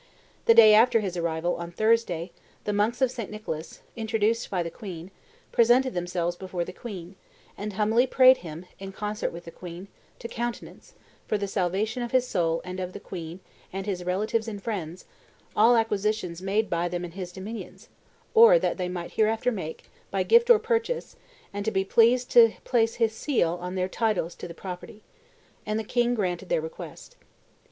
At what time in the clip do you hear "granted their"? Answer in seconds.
26.15-26.59